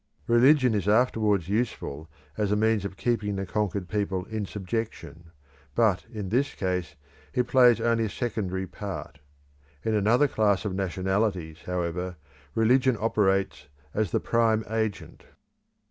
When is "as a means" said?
2.35-2.85